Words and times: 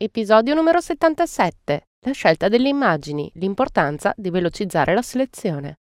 Episodio 0.00 0.54
numero 0.54 0.80
77. 0.80 1.88
La 2.06 2.12
scelta 2.12 2.46
delle 2.46 2.68
immagini, 2.68 3.28
l'importanza 3.34 4.14
di 4.16 4.30
velocizzare 4.30 4.94
la 4.94 5.02
selezione. 5.02 5.78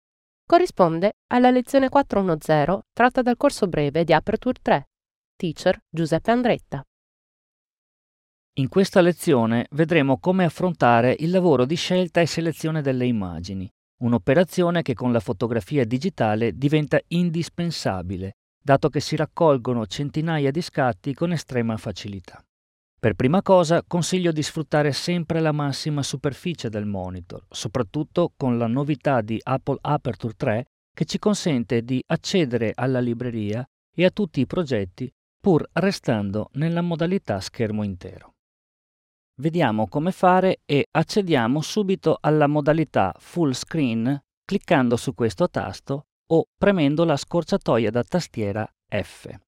Corrisponde 0.48 1.16
alla 1.34 1.50
lezione 1.50 1.90
410 1.90 2.80
tratta 2.94 3.22
dal 3.22 3.36
corso 3.36 3.68
breve 3.68 4.06
di 4.06 4.14
Aperture 4.14 4.58
3. 4.62 4.86
Teacher 5.36 5.78
Giuseppe 5.90 6.32
Andretta. 6.32 6.82
In 8.60 8.70
questa 8.70 9.02
lezione 9.02 9.68
vedremo 9.72 10.18
come 10.18 10.46
affrontare 10.46 11.14
il 11.20 11.30
lavoro 11.30 11.66
di 11.66 11.76
scelta 11.76 12.22
e 12.22 12.26
selezione 12.26 12.82
delle 12.82 13.06
immagini, 13.06 13.70
un'operazione 14.02 14.82
che 14.82 14.94
con 14.94 15.12
la 15.12 15.20
fotografia 15.20 15.84
digitale 15.84 16.54
diventa 16.54 17.02
indispensabile, 17.10 18.36
dato 18.64 18.88
che 18.88 19.02
si 19.02 19.18
raccolgono 19.18 19.86
centinaia 19.86 20.52
di 20.52 20.62
scatti 20.62 21.14
con 21.14 21.34
estrema 21.34 21.76
facilità. 21.76 22.42
Per 23.06 23.14
prima 23.14 23.44
cosa 23.44 23.84
consiglio 23.84 24.32
di 24.32 24.42
sfruttare 24.42 24.92
sempre 24.92 25.40
la 25.40 25.52
massima 25.52 26.02
superficie 26.02 26.70
del 26.70 26.88
monitor, 26.88 27.46
soprattutto 27.52 28.34
con 28.36 28.58
la 28.58 28.66
novità 28.66 29.22
di 29.22 29.40
Apple 29.44 29.78
Aperture 29.80 30.34
3 30.36 30.66
che 30.92 31.06
ci 31.06 31.20
consente 31.20 31.84
di 31.84 32.02
accedere 32.08 32.72
alla 32.74 33.00
libreria 33.00 33.64
e 33.96 34.06
a 34.06 34.10
tutti 34.10 34.40
i 34.40 34.48
progetti 34.48 35.08
pur 35.40 35.70
restando 35.74 36.50
nella 36.54 36.82
modalità 36.82 37.40
schermo 37.42 37.84
intero. 37.84 38.34
Vediamo 39.40 39.88
come 39.88 40.12
fare 40.12 40.62
e 40.66 40.88
accediamo 40.90 41.62
subito 41.62 42.18
alla 42.20 42.48
modalità 42.48 43.14
full 43.20 43.52
screen 43.52 44.20
cliccando 44.44 44.96
su 44.96 45.14
questo 45.14 45.48
tasto 45.48 46.08
o 46.32 46.48
premendo 46.58 47.04
la 47.04 47.18
scorciatoia 47.18 47.92
da 47.92 48.02
tastiera 48.04 48.68
F. 48.90 49.45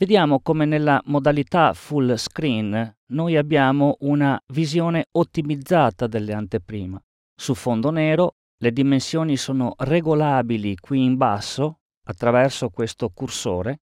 Vediamo 0.00 0.38
come 0.38 0.64
nella 0.64 1.02
modalità 1.06 1.72
full 1.72 2.14
screen 2.14 2.96
noi 3.06 3.36
abbiamo 3.36 3.96
una 4.02 4.40
visione 4.52 5.08
ottimizzata 5.10 6.06
delle 6.06 6.32
anteprima. 6.34 7.02
Su 7.34 7.56
fondo 7.56 7.90
nero 7.90 8.36
le 8.58 8.72
dimensioni 8.72 9.36
sono 9.36 9.74
regolabili 9.76 10.76
qui 10.76 11.02
in 11.02 11.16
basso 11.16 11.80
attraverso 12.06 12.68
questo 12.68 13.08
cursore 13.08 13.80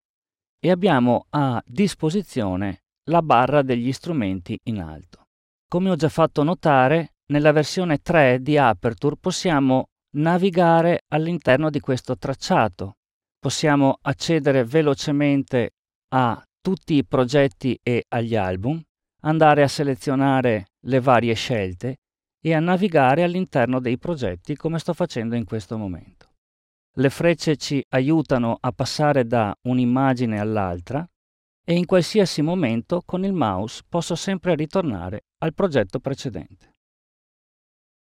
e 0.58 0.70
abbiamo 0.70 1.26
a 1.28 1.62
disposizione 1.66 2.84
la 3.10 3.20
barra 3.20 3.60
degli 3.60 3.92
strumenti 3.92 4.58
in 4.64 4.80
alto. 4.80 5.26
Come 5.68 5.90
ho 5.90 5.96
già 5.96 6.08
fatto 6.08 6.42
notare, 6.42 7.16
nella 7.26 7.52
versione 7.52 7.98
3 7.98 8.40
di 8.40 8.56
Aperture 8.56 9.16
possiamo 9.20 9.90
navigare 10.14 11.02
all'interno 11.08 11.68
di 11.68 11.80
questo 11.80 12.16
tracciato. 12.16 12.94
Possiamo 13.38 13.98
accedere 14.00 14.64
velocemente 14.64 15.72
a 16.08 16.42
tutti 16.60 16.94
i 16.94 17.04
progetti 17.04 17.78
e 17.82 18.04
agli 18.08 18.36
album, 18.36 18.80
andare 19.22 19.62
a 19.62 19.68
selezionare 19.68 20.66
le 20.86 21.00
varie 21.00 21.34
scelte 21.34 21.96
e 22.40 22.54
a 22.54 22.60
navigare 22.60 23.22
all'interno 23.22 23.80
dei 23.80 23.98
progetti 23.98 24.54
come 24.56 24.78
sto 24.78 24.92
facendo 24.92 25.34
in 25.34 25.44
questo 25.44 25.76
momento. 25.76 26.30
Le 26.98 27.10
frecce 27.10 27.56
ci 27.56 27.84
aiutano 27.90 28.56
a 28.58 28.72
passare 28.72 29.26
da 29.26 29.54
un'immagine 29.68 30.38
all'altra 30.38 31.06
e 31.68 31.74
in 31.74 31.84
qualsiasi 31.84 32.42
momento 32.42 33.02
con 33.04 33.24
il 33.24 33.32
mouse 33.32 33.82
posso 33.88 34.14
sempre 34.14 34.54
ritornare 34.54 35.24
al 35.38 35.52
progetto 35.52 35.98
precedente. 35.98 36.74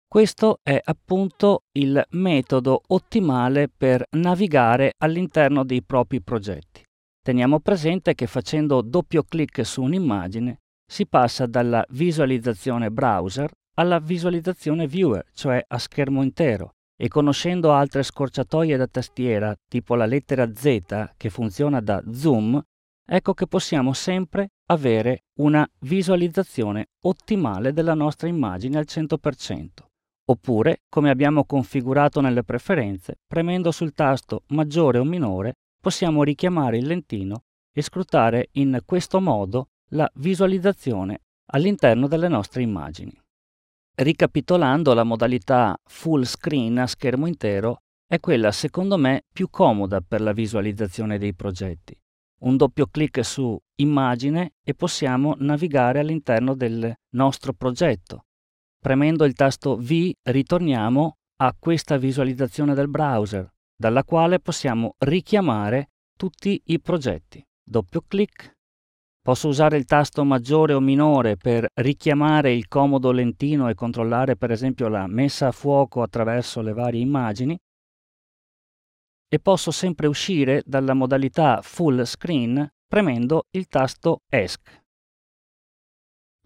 Questo 0.07 0.59
è 0.63 0.79
appunto 0.81 1.63
il 1.73 2.01
metodo 2.11 2.81
ottimale 2.87 3.67
per 3.67 4.05
navigare 4.11 4.93
all'interno 4.99 5.65
dei 5.65 5.83
propri 5.83 6.21
progetti. 6.21 6.84
Teniamo 7.25 7.59
presente 7.59 8.13
che 8.13 8.27
facendo 8.27 8.83
doppio 8.83 9.23
clic 9.23 9.65
su 9.65 9.81
un'immagine 9.81 10.59
si 10.85 11.07
passa 11.07 11.47
dalla 11.47 11.83
visualizzazione 11.89 12.91
browser 12.91 13.49
alla 13.77 13.97
visualizzazione 13.97 14.85
viewer, 14.85 15.25
cioè 15.33 15.59
a 15.67 15.79
schermo 15.79 16.21
intero, 16.21 16.75
e 16.95 17.07
conoscendo 17.07 17.73
altre 17.73 18.03
scorciatoie 18.03 18.77
da 18.77 18.85
tastiera, 18.85 19.55
tipo 19.67 19.95
la 19.95 20.05
lettera 20.05 20.53
Z 20.53 21.13
che 21.17 21.31
funziona 21.31 21.81
da 21.81 22.03
zoom, 22.11 22.61
ecco 23.03 23.33
che 23.33 23.47
possiamo 23.47 23.93
sempre 23.93 24.49
avere 24.67 25.23
una 25.39 25.67
visualizzazione 25.79 26.89
ottimale 27.05 27.73
della 27.73 27.95
nostra 27.95 28.27
immagine 28.27 28.77
al 28.77 28.85
100%. 28.87 29.67
Oppure, 30.27 30.83
come 30.87 31.09
abbiamo 31.09 31.43
configurato 31.45 32.21
nelle 32.21 32.43
preferenze, 32.43 33.15
premendo 33.25 33.71
sul 33.71 33.93
tasto 33.93 34.43
maggiore 34.49 34.99
o 34.99 35.03
minore 35.03 35.55
possiamo 35.85 36.23
richiamare 36.23 36.79
il 36.79 36.87
lentino 36.87 37.43
e 37.71 37.83
scrutare 37.83 38.49
in 38.53 38.79
questo 38.83 39.21
modo 39.21 39.67
la 39.89 40.11
visualizzazione 40.15 41.19
all'interno 41.51 42.07
delle 42.07 42.27
nostre 42.27 42.63
immagini. 42.63 43.15
Ricapitolando, 43.93 44.95
la 44.95 45.03
modalità 45.03 45.77
full 45.83 46.23
screen 46.23 46.79
a 46.79 46.87
schermo 46.87 47.27
intero 47.27 47.83
è 48.07 48.19
quella 48.19 48.51
secondo 48.51 48.97
me 48.97 49.25
più 49.31 49.47
comoda 49.51 50.01
per 50.01 50.21
la 50.21 50.33
visualizzazione 50.33 51.19
dei 51.19 51.35
progetti. 51.35 51.95
Un 52.39 52.57
doppio 52.57 52.87
clic 52.87 53.23
su 53.23 53.55
immagine 53.75 54.53
e 54.63 54.73
possiamo 54.73 55.35
navigare 55.37 55.99
all'interno 55.99 56.55
del 56.55 56.91
nostro 57.11 57.53
progetto. 57.53 58.25
Premendo 58.79 59.23
il 59.23 59.33
tasto 59.33 59.77
V 59.77 60.11
ritorniamo 60.23 61.17
a 61.43 61.55
questa 61.59 61.97
visualizzazione 61.97 62.73
del 62.73 62.89
browser 62.89 63.53
dalla 63.75 64.03
quale 64.03 64.39
possiamo 64.39 64.95
richiamare 64.99 65.89
tutti 66.15 66.61
i 66.65 66.79
progetti. 66.79 67.45
Doppio 67.63 68.01
clic. 68.07 68.53
Posso 69.21 69.47
usare 69.47 69.77
il 69.77 69.85
tasto 69.85 70.23
maggiore 70.23 70.73
o 70.73 70.79
minore 70.79 71.35
per 71.35 71.67
richiamare 71.73 72.53
il 72.53 72.67
comodo 72.67 73.11
lentino 73.11 73.67
e 73.69 73.73
controllare 73.73 74.35
per 74.35 74.51
esempio 74.51 74.87
la 74.87 75.07
messa 75.07 75.47
a 75.47 75.51
fuoco 75.51 76.03
attraverso 76.03 76.61
le 76.61 76.73
varie 76.73 77.01
immagini. 77.01 77.57
E 79.27 79.39
posso 79.39 79.71
sempre 79.71 80.07
uscire 80.07 80.61
dalla 80.65 80.93
modalità 80.93 81.61
full 81.63 82.03
screen 82.03 82.69
premendo 82.87 83.47
il 83.51 83.67
tasto 83.67 84.21
ESC. 84.29 84.84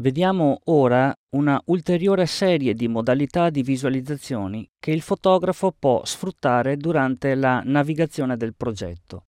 Vediamo 0.01 0.61
ora 0.65 1.13
una 1.35 1.61
ulteriore 1.65 2.25
serie 2.25 2.73
di 2.73 2.87
modalità 2.87 3.49
di 3.49 3.61
visualizzazioni 3.63 4.65
che 4.79 4.91
il 4.91 5.01
fotografo 5.01 5.73
può 5.77 6.05
sfruttare 6.05 6.77
durante 6.77 7.35
la 7.35 7.61
navigazione 7.65 8.37
del 8.37 8.55
progetto. 8.55 9.25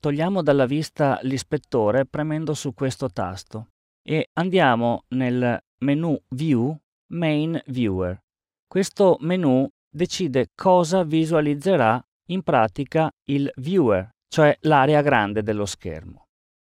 Togliamo 0.00 0.42
dalla 0.42 0.66
vista 0.66 1.20
l'ispettore 1.22 2.06
premendo 2.06 2.54
su 2.54 2.74
questo 2.74 3.08
tasto 3.10 3.68
e 4.02 4.30
andiamo 4.32 5.04
nel 5.10 5.56
menu 5.84 6.20
View 6.30 6.76
Main 7.12 7.60
Viewer. 7.66 8.18
Questo 8.66 9.16
menu 9.20 9.68
decide 9.88 10.48
cosa 10.56 11.04
visualizzerà 11.04 12.02
in 12.30 12.42
pratica 12.42 13.08
il 13.28 13.48
viewer, 13.58 14.08
cioè 14.28 14.56
l'area 14.62 15.02
grande 15.02 15.44
dello 15.44 15.66
schermo. 15.66 16.24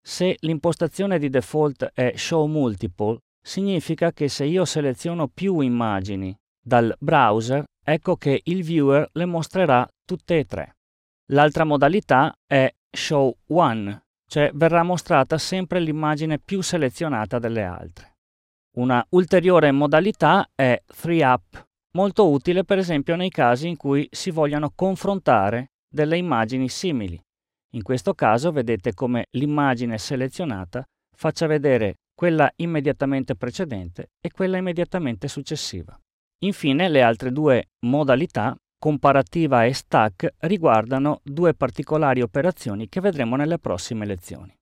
Se 0.01 0.37
l'impostazione 0.41 1.17
di 1.17 1.29
default 1.29 1.89
è 1.93 2.13
Show 2.15 2.45
Multiple, 2.45 3.17
significa 3.45 4.11
che 4.11 4.27
se 4.27 4.45
io 4.45 4.65
seleziono 4.65 5.27
più 5.27 5.59
immagini 5.59 6.35
dal 6.59 6.95
browser, 6.99 7.63
ecco 7.83 8.15
che 8.15 8.41
il 8.45 8.63
viewer 8.63 9.07
le 9.13 9.25
mostrerà 9.25 9.87
tutte 10.03 10.39
e 10.39 10.45
tre. 10.45 10.77
L'altra 11.31 11.63
modalità 11.63 12.33
è 12.45 12.73
Show 12.89 13.35
One, 13.47 14.05
cioè 14.27 14.49
verrà 14.53 14.81
mostrata 14.81 15.37
sempre 15.37 15.79
l'immagine 15.79 16.39
più 16.39 16.61
selezionata 16.61 17.37
delle 17.37 17.63
altre. 17.63 18.15
Una 18.77 19.05
ulteriore 19.09 19.71
modalità 19.71 20.49
è 20.55 20.81
3Up, 20.91 21.63
molto 21.95 22.29
utile 22.29 22.63
per 22.63 22.79
esempio 22.79 23.15
nei 23.15 23.29
casi 23.29 23.67
in 23.67 23.77
cui 23.77 24.07
si 24.11 24.31
vogliano 24.31 24.71
confrontare 24.73 25.73
delle 25.87 26.17
immagini 26.17 26.67
simili. 26.67 27.21
In 27.75 27.83
questo 27.83 28.13
caso 28.15 28.51
vedete 28.51 28.93
come 28.93 29.27
l'immagine 29.31 29.97
selezionata 29.97 30.83
faccia 31.15 31.47
vedere 31.47 31.97
quella 32.15 32.51
immediatamente 32.55 33.35
precedente 33.35 34.11
e 34.19 34.31
quella 34.31 34.57
immediatamente 34.57 35.27
successiva. 35.27 35.99
Infine 36.43 36.89
le 36.89 37.01
altre 37.01 37.31
due 37.31 37.69
modalità, 37.85 38.55
comparativa 38.79 39.65
e 39.65 39.73
stack, 39.73 40.35
riguardano 40.39 41.19
due 41.23 41.53
particolari 41.53 42.21
operazioni 42.21 42.87
che 42.87 43.01
vedremo 43.01 43.35
nelle 43.35 43.59
prossime 43.59 44.05
lezioni. 44.05 44.55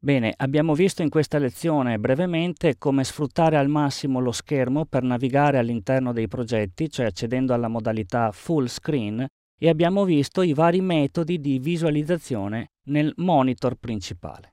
Bene, 0.00 0.32
abbiamo 0.36 0.74
visto 0.74 1.02
in 1.02 1.08
questa 1.08 1.38
lezione 1.38 1.98
brevemente 1.98 2.78
come 2.78 3.02
sfruttare 3.02 3.56
al 3.56 3.68
massimo 3.68 4.20
lo 4.20 4.30
schermo 4.30 4.84
per 4.84 5.02
navigare 5.02 5.58
all'interno 5.58 6.12
dei 6.12 6.28
progetti, 6.28 6.88
cioè 6.88 7.06
accedendo 7.06 7.52
alla 7.52 7.66
modalità 7.66 8.30
full 8.30 8.66
screen, 8.66 9.26
e 9.60 9.68
abbiamo 9.68 10.04
visto 10.04 10.42
i 10.42 10.52
vari 10.52 10.80
metodi 10.80 11.40
di 11.40 11.58
visualizzazione 11.58 12.70
nel 12.90 13.12
monitor 13.16 13.74
principale. 13.74 14.52